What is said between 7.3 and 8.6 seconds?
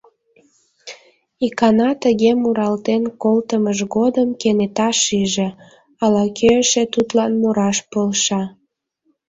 мураш полша.